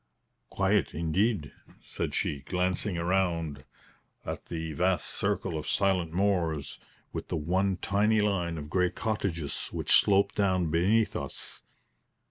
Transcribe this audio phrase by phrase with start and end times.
[0.49, 3.65] "Quiet, indeed!" said she, glancing round
[4.25, 6.79] at the vast circle of silent moors,
[7.13, 11.61] with the one tiny line of grey cottages which sloped down beneath us.